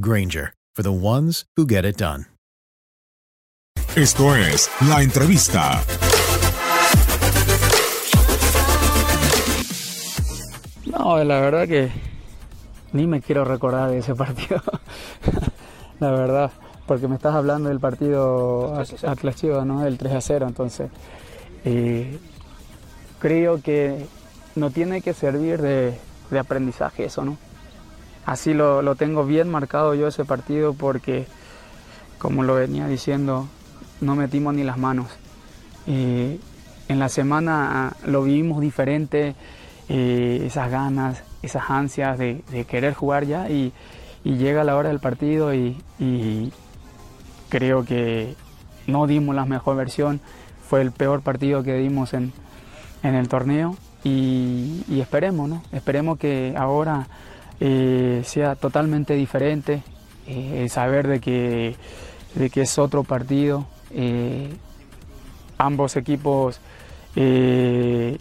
Granger, 0.00 0.54
for 0.74 0.82
the 0.82 0.92
ones 0.92 1.44
who 1.56 1.64
get 1.66 1.84
it 1.84 1.96
done. 1.96 2.26
Esto 3.94 4.34
es 4.34 4.68
La 4.88 5.02
Entrevista. 5.02 5.80
No, 10.86 11.22
la 11.22 11.40
verdad 11.40 11.68
que 11.68 11.92
ni 12.92 13.06
me 13.06 13.20
quiero 13.20 13.44
recordar 13.44 13.88
de 13.90 13.98
ese 13.98 14.16
partido. 14.16 14.60
la 16.00 16.10
verdad, 16.10 16.50
porque 16.88 17.06
me 17.06 17.14
estás 17.14 17.36
hablando 17.36 17.68
del 17.68 17.78
partido 17.78 18.74
Atlas 19.06 19.36
Chivas, 19.36 19.64
¿no? 19.64 19.86
El 19.86 19.96
3 19.96 20.12
a 20.12 20.20
0, 20.20 20.46
entonces 20.48 20.90
eh, 21.64 22.18
creo 23.20 23.62
que 23.62 24.06
no 24.56 24.70
tiene 24.70 25.02
que 25.02 25.14
servir 25.14 25.62
de, 25.62 25.96
de 26.30 26.38
aprendizaje 26.40 27.04
eso, 27.04 27.24
¿no? 27.24 27.38
Así 28.26 28.54
lo, 28.54 28.82
lo 28.82 28.94
tengo 28.94 29.24
bien 29.26 29.50
marcado 29.50 29.94
yo 29.94 30.08
ese 30.08 30.24
partido 30.24 30.74
porque, 30.74 31.26
como 32.18 32.42
lo 32.42 32.54
venía 32.54 32.86
diciendo, 32.86 33.48
no 34.00 34.16
metimos 34.16 34.54
ni 34.54 34.64
las 34.64 34.78
manos. 34.78 35.08
Eh, 35.86 36.38
en 36.88 36.98
la 36.98 37.08
semana 37.08 37.96
lo 38.06 38.22
vivimos 38.22 38.60
diferente, 38.60 39.34
eh, 39.88 40.42
esas 40.46 40.70
ganas, 40.70 41.22
esas 41.42 41.70
ansias 41.70 42.18
de, 42.18 42.42
querer 42.68 42.94
jugar 42.94 43.24
ya 43.24 43.48
y, 43.48 43.72
llega 44.24 44.64
la 44.64 44.76
hora 44.76 44.88
del 44.88 45.00
partido 45.00 45.52
y, 45.52 45.76
y, 45.98 46.50
creo 47.50 47.84
que 47.84 48.34
no 48.86 49.06
dimos 49.06 49.34
la 49.34 49.44
mejor 49.44 49.76
versión, 49.76 50.20
fue 50.66 50.80
el 50.80 50.92
peor 50.92 51.20
partido 51.20 51.62
que 51.62 51.74
dimos 51.74 52.14
en, 52.14 52.32
en 53.02 53.14
el 53.14 53.28
torneo 53.28 53.76
y, 54.02 54.82
y, 54.88 55.00
esperemos, 55.00 55.48
¿no? 55.48 55.62
Esperemos 55.72 56.18
que 56.18 56.54
ahora 56.56 57.06
eh, 57.60 58.22
sea 58.24 58.56
totalmente 58.56 59.14
diferente, 59.14 59.82
eh, 60.26 60.68
saber 60.70 61.06
de 61.06 61.20
que, 61.20 61.76
de 62.34 62.48
que 62.48 62.62
es 62.62 62.78
otro 62.78 63.04
partido, 63.04 63.66
eh, 63.90 64.48
ambos 65.58 65.96
equipos 65.96 66.60
eh, 67.14 68.16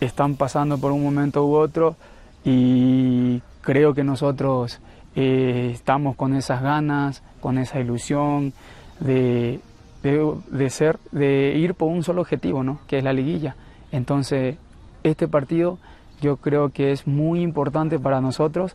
están 0.00 0.36
pasando 0.36 0.76
por 0.76 0.92
un 0.92 1.02
momento 1.02 1.46
u 1.46 1.54
otro 1.54 1.96
y 2.44 3.40
creo 3.62 3.94
que 3.94 4.04
nosotros 4.04 4.80
estamos 5.16 6.16
con 6.16 6.34
esas 6.34 6.60
ganas, 6.60 7.22
con 7.40 7.56
esa 7.56 7.78
ilusión 7.78 8.52
de, 8.98 9.60
de, 10.02 10.34
de, 10.50 10.70
ser, 10.70 10.98
de 11.12 11.54
ir 11.56 11.74
por 11.74 11.88
un 11.88 12.02
solo 12.02 12.20
objetivo, 12.20 12.64
¿no? 12.64 12.80
que 12.88 12.98
es 12.98 13.04
la 13.04 13.12
liguilla. 13.12 13.54
Entonces, 13.92 14.56
este 15.04 15.28
partido 15.28 15.78
yo 16.24 16.38
creo 16.38 16.70
que 16.70 16.90
es 16.90 17.06
muy 17.06 17.42
importante 17.42 17.98
para 17.98 18.22
nosotros 18.22 18.74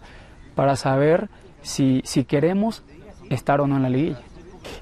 para 0.54 0.76
saber 0.76 1.30
si, 1.64 2.02
si 2.06 2.24
queremos 2.24 2.84
estar 3.32 3.60
o 3.60 3.66
no 3.66 3.78
en 3.78 3.82
la 3.82 3.90
liguilla. 3.90 4.20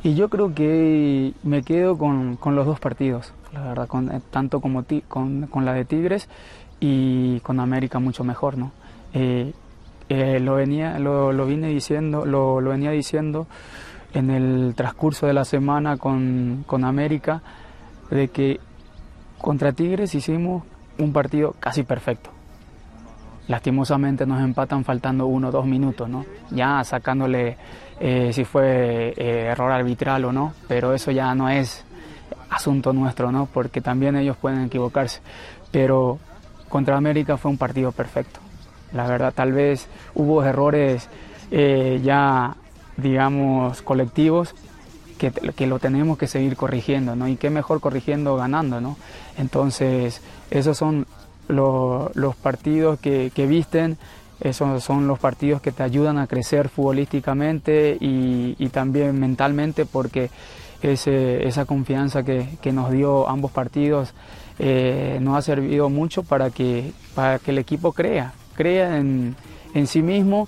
Y 0.03 0.15
yo 0.15 0.27
creo 0.27 0.53
que 0.53 1.33
me 1.43 1.63
quedo 1.63 1.97
con, 1.97 2.35
con 2.35 2.55
los 2.55 2.65
dos 2.65 2.79
partidos, 2.81 3.33
la 3.53 3.61
verdad, 3.61 3.87
con, 3.87 4.21
tanto 4.31 4.59
como 4.59 4.83
con, 5.07 5.47
con, 5.47 5.63
la 5.63 5.73
de 5.73 5.85
Tigres 5.85 6.27
y 6.81 7.39
con 7.39 7.61
América 7.61 7.99
mucho 7.99 8.25
mejor, 8.25 8.57
¿no? 8.57 8.71
Eh, 9.13 9.53
eh, 10.09 10.39
lo, 10.41 10.55
venía, 10.55 10.99
lo, 10.99 11.31
lo, 11.31 11.45
vine 11.45 11.69
diciendo, 11.69 12.25
lo, 12.25 12.59
lo, 12.59 12.71
venía 12.71 12.91
diciendo 12.91 13.47
en 14.13 14.29
el 14.29 14.73
transcurso 14.75 15.25
de 15.25 15.33
la 15.33 15.45
semana 15.45 15.95
con, 15.95 16.65
con 16.67 16.83
América, 16.83 17.41
de 18.09 18.27
que 18.27 18.59
contra 19.37 19.71
Tigres 19.71 20.15
hicimos 20.15 20.63
un 20.97 21.13
partido 21.13 21.55
casi 21.61 21.83
perfecto. 21.83 22.36
Lastimosamente 23.47 24.25
nos 24.25 24.41
empatan 24.41 24.83
faltando 24.83 25.25
uno 25.25 25.49
o 25.49 25.51
dos 25.51 25.65
minutos, 25.65 26.09
¿no? 26.09 26.25
Ya 26.51 26.83
sacándole 26.83 27.57
eh, 27.99 28.31
si 28.33 28.43
fue 28.43 29.13
eh, 29.15 29.47
error 29.51 29.71
arbitral 29.71 30.25
o 30.25 30.33
no, 30.33 30.53
pero 30.67 30.93
eso 30.93 31.11
ya 31.11 31.33
no 31.33 31.49
es 31.49 31.85
asunto 32.49 32.93
nuestro, 32.93 33.31
¿no? 33.31 33.45
Porque 33.45 33.81
también 33.81 34.15
ellos 34.15 34.37
pueden 34.37 34.65
equivocarse. 34.65 35.21
Pero 35.71 36.19
contra 36.69 36.97
América 36.97 37.37
fue 37.37 37.51
un 37.51 37.57
partido 37.57 37.91
perfecto. 37.91 38.39
La 38.93 39.07
verdad, 39.07 39.33
tal 39.33 39.53
vez 39.53 39.87
hubo 40.13 40.43
errores 40.43 41.09
eh, 41.51 42.01
ya, 42.03 42.55
digamos, 42.97 43.81
colectivos 43.81 44.55
que, 45.17 45.31
que, 45.31 45.67
lo 45.67 45.79
tenemos 45.79 46.17
que 46.17 46.27
seguir 46.27 46.55
corrigiendo, 46.55 47.15
¿no? 47.15 47.27
Y 47.27 47.37
qué 47.37 47.49
mejor 47.49 47.79
corrigiendo 47.79 48.35
ganando, 48.35 48.79
¿no? 48.79 48.97
Entonces, 49.37 50.21
esos 50.51 50.77
son 50.77 51.07
lo, 51.47 52.11
los 52.13 52.35
partidos 52.35 52.99
que, 52.99 53.31
visten, 53.47 53.97
esos 54.39 54.83
son 54.83 55.07
los 55.07 55.19
partidos 55.19 55.61
que 55.61 55.71
te 55.71 55.83
ayudan 55.83 56.17
a 56.17 56.27
crecer 56.27 56.69
futbolísticamente 56.69 57.97
y, 57.99 58.69
también 58.69 59.19
mentalmente 59.19 59.85
porque 59.85 60.29
ese, 60.81 61.47
esa 61.47 61.65
confianza 61.65 62.23
que, 62.23 62.47
que, 62.61 62.71
nos 62.71 62.91
dio 62.91 63.27
ambos 63.27 63.51
partidos 63.51 64.13
eh, 64.59 65.17
nos 65.21 65.37
ha 65.37 65.41
servido 65.41 65.89
mucho 65.89 66.23
para 66.23 66.49
que, 66.51 66.91
para 67.15 67.39
que 67.39 67.51
el 67.51 67.57
equipo 67.57 67.93
crea, 67.93 68.33
crea 68.55 68.97
en, 68.97 69.35
en 69.73 69.87
sí 69.87 70.01
mismo 70.01 70.47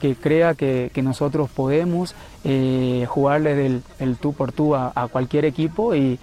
que 0.00 0.14
crea 0.14 0.54
que, 0.54 0.90
nosotros 1.02 1.50
podemos 1.50 2.14
eh, 2.44 3.06
jugarle 3.08 3.54
del 3.54 3.82
el 3.98 4.16
tú 4.16 4.32
por 4.32 4.52
tú 4.52 4.74
a, 4.74 5.08
cualquier 5.10 5.44
equipo 5.44 5.94
y, 5.94 6.18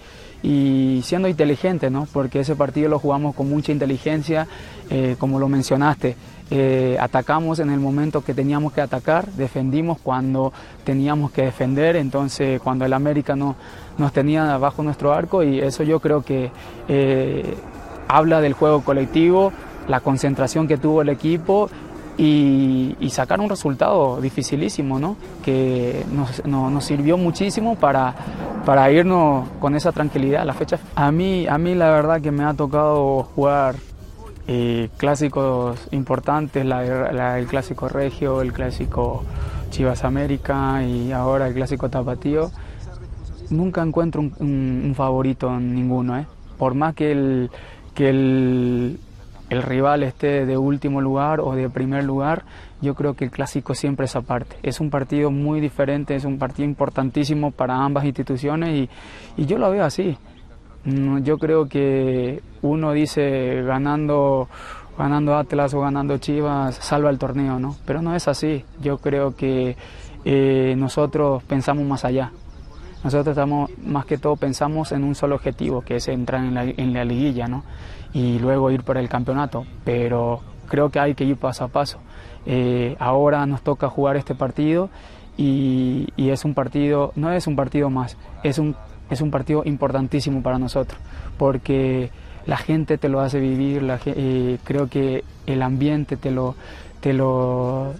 siendo 1.02 1.28
inteligente, 1.28 1.90
¿no? 1.90 2.08
porque 2.12 2.40
ese 2.40 2.56
partido 2.56 2.88
lo 2.88 2.98
jugamos 2.98 3.34
con 3.34 3.48
mucha 3.48 3.72
inteligencia, 3.72 4.46
eh, 4.88 5.16
como 5.18 5.38
lo 5.38 5.48
mencionaste. 5.48 6.16
Eh, 6.52 6.96
atacamos 6.98 7.60
en 7.60 7.70
el 7.70 7.78
momento 7.78 8.24
que 8.24 8.34
teníamos 8.34 8.72
que 8.72 8.80
atacar, 8.80 9.26
defendimos 9.32 9.98
cuando 10.02 10.52
teníamos 10.82 11.30
que 11.30 11.42
defender, 11.42 11.94
entonces 11.94 12.60
cuando 12.60 12.84
el 12.84 12.92
América 12.92 13.36
no, 13.36 13.54
nos 13.98 14.12
tenía 14.12 14.56
bajo 14.56 14.82
nuestro 14.82 15.12
arco 15.12 15.44
y 15.44 15.60
eso 15.60 15.84
yo 15.84 16.00
creo 16.00 16.22
que 16.22 16.50
habla 18.08 18.40
del 18.40 18.54
juego 18.54 18.82
colectivo, 18.82 19.52
la 19.88 20.00
concentración 20.00 20.66
que 20.66 20.76
tuvo 20.78 21.02
el 21.02 21.08
equipo 21.08 21.68
y, 22.20 23.10
sacar 23.10 23.40
un 23.40 23.48
resultado 23.48 24.20
dificilísimo, 24.20 24.98
¿no? 24.98 25.16
que 25.42 26.04
nos, 26.44 26.84
sirvió 26.84 27.16
muchísimo 27.16 27.76
para, 27.76 28.14
para 28.64 28.90
irnos 28.90 29.48
con 29.58 29.74
esa 29.74 29.90
tranquilidad 29.90 30.42
a 30.42 30.44
la 30.44 30.54
fecha. 30.54 30.78
A 30.94 31.10
mí, 31.10 31.46
a 31.48 31.58
mí 31.58 31.74
la 31.74 31.90
verdad 31.90 32.20
que 32.20 32.30
me 32.30 32.44
ha 32.44 32.54
tocado 32.54 33.24
jugar 33.34 33.76
clásicos 34.96 35.88
importantes, 35.92 36.64
el 36.64 37.46
clásico 37.46 37.88
Regio, 37.88 38.42
el 38.42 38.52
clásico 38.52 39.22
Chivas 39.70 40.04
América 40.04 40.82
y 40.82 41.12
ahora 41.12 41.46
el 41.46 41.54
clásico 41.54 41.88
Tapatío, 41.88 42.50
nunca 43.50 43.82
encuentro 43.82 44.20
un, 44.20 44.92
favorito 44.96 45.48
en 45.56 45.74
ninguno. 45.74 46.18
¿eh? 46.18 46.26
Por 46.58 46.74
más 46.74 46.94
que, 46.94 47.12
el, 47.12 47.50
que 47.94 48.10
el, 48.10 49.00
rival 49.70 50.02
esté 50.02 50.44
de 50.44 50.56
último 50.58 51.00
lugar 51.00 51.40
o 51.40 51.54
de 51.54 51.70
primer 51.70 52.04
lugar, 52.04 52.44
yo 52.82 52.94
creo 52.94 53.14
que 53.14 53.24
el 53.24 53.30
clásico 53.30 53.74
siempre 53.74 54.06
es 54.06 54.16
aparte. 54.16 54.56
Es 54.62 54.80
un 54.80 54.90
partido 54.90 55.30
muy 55.30 55.60
diferente, 55.60 56.16
es 56.16 56.24
un 56.24 56.38
partido 56.38 56.68
importantísimo 56.68 57.52
para 57.52 57.76
ambas 57.76 58.04
instituciones 58.04 58.88
y, 59.36 59.44
yo 59.46 59.58
lo 59.58 59.70
veo 59.70 59.84
así. 59.84 60.18
Yo 61.22 61.38
creo 61.38 61.68
que 61.68 62.42
uno 62.62 62.92
dice 62.92 63.62
ganando, 63.62 64.48
ganando 64.98 65.36
Atlas 65.36 65.72
o 65.74 65.80
ganando 65.80 66.18
Chivas 66.18 66.74
salva 66.76 67.10
el 67.10 67.18
torneo, 67.18 67.58
¿no? 67.58 67.76
Pero 67.86 68.02
no 68.02 68.14
es 68.14 68.28
así. 68.28 68.64
Yo 68.82 68.98
creo 68.98 69.36
que 69.36 69.76
eh, 70.24 70.74
nosotros 70.76 71.42
pensamos 71.44 71.84
más 71.84 72.04
allá. 72.04 72.32
Nosotros 73.04 73.28
estamos, 73.28 73.70
más 73.84 74.04
que 74.04 74.18
todo 74.18 74.36
pensamos 74.36 74.92
en 74.92 75.04
un 75.04 75.14
solo 75.14 75.36
objetivo, 75.36 75.80
que 75.82 75.96
es 75.96 76.08
entrar 76.08 76.44
en 76.44 76.92
la, 76.92 77.04
liguilla, 77.04 77.46
¿no? 77.46 77.64
Y 78.12 78.38
luego 78.38 78.70
ir 78.70 78.82
por 78.82 78.98
el 78.98 79.08
campeonato. 79.08 79.64
Pero 79.84 80.40
creo 80.68 80.90
que 80.90 81.00
hay 81.00 81.14
que 81.14 81.24
ir 81.24 81.36
paso 81.36 81.64
a 81.64 81.68
paso. 81.68 81.98
Eh, 82.46 82.96
ahora 82.98 83.46
nos 83.46 83.62
toca 83.62 83.88
jugar 83.88 84.16
este 84.16 84.34
partido 84.34 84.90
y, 85.36 86.08
y, 86.16 86.30
es 86.30 86.44
un 86.44 86.54
partido, 86.54 87.12
no 87.16 87.32
es 87.32 87.46
un 87.46 87.56
partido 87.56 87.90
más, 87.90 88.16
es 88.42 88.58
un 88.58 88.74
es 89.10 89.20
un 89.20 89.30
partido 89.30 89.62
importantísimo 89.64 90.42
para 90.42 90.58
nosotros, 90.58 90.98
porque 91.36 92.10
la 92.46 92.56
gente 92.56 92.96
te 92.96 93.08
lo 93.08 93.20
hace 93.20 93.40
vivir, 93.40 93.82
la, 93.82 93.98
eh, 94.06 94.58
creo 94.64 94.88
que 94.88 95.24
el 95.46 95.62
ambiente 95.62 96.16
te 96.16 96.30
lo, 96.30 96.54
te 97.00 97.12
lo, 97.12 97.92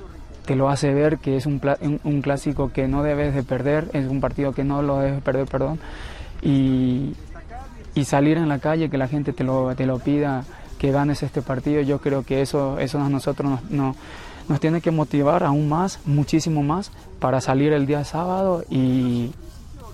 te 0.51 0.57
lo 0.57 0.69
hace 0.69 0.93
ver 0.93 1.19
que 1.19 1.37
es 1.37 1.47
un, 1.47 1.61
un, 2.03 2.23
clásico 2.23 2.73
que 2.73 2.89
no 2.89 3.05
debes 3.05 3.37
de 3.37 3.45
perder, 3.45 3.89
es 3.93 4.09
un 4.09 4.21
partido 4.21 4.53
que 4.53 4.65
no 4.65 4.83
lo 4.83 4.99
debes 4.99 5.15
de 5.15 5.21
perder, 5.21 5.47
perdón, 5.47 5.79
y, 6.43 7.15
y 7.95 8.05
salir 8.05 8.37
en 8.37 8.49
la 8.49 8.59
calle, 8.59 8.91
que 8.91 8.99
la 8.99 9.07
gente 9.07 9.33
te 9.33 9.45
lo, 9.45 9.77
te 9.77 9.87
lo 9.87 10.01
pida, 10.01 10.43
que 10.77 10.91
ganes 10.91 11.23
este 11.23 11.41
partido, 11.41 11.83
yo 11.83 12.01
creo 12.01 12.25
que 12.25 12.43
eso, 12.43 12.81
eso 12.81 12.99
a 12.99 13.09
nosotros 13.09 13.61
nos, 13.71 13.95
nos 14.49 14.59
tiene 14.59 14.81
que 14.81 14.91
motivar 14.91 15.45
aún 15.45 15.69
más, 15.69 16.01
muchísimo 16.05 16.65
más, 16.65 16.91
para 17.21 17.41
salir 17.41 17.73
el 17.73 17.87
día 17.87 18.03
sábado 18.03 18.65
y, 18.69 19.31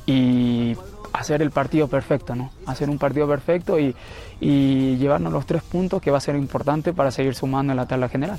y 0.07 0.75
hacer 1.13 1.43
el 1.43 1.51
partido 1.51 1.87
perfecto, 1.89 2.35
¿no? 2.35 2.51
Hacer 2.65 2.89
un 2.89 2.97
partido 2.97 3.29
perfecto 3.29 3.79
y, 3.79 3.95
y 4.41 4.97
llevarnos 4.97 5.35
los 5.35 5.45
tres 5.45 5.63
puntos 5.63 6.01
que 6.01 6.11
va 6.11 6.17
a 6.17 6.23
ser 6.23 6.35
importante 6.35 6.95
para 6.95 7.11
seguir 7.11 7.35
sumando 7.35 7.75
en 7.75 7.77
la 7.77 7.87
tabla 7.87 8.09
general. 8.09 8.39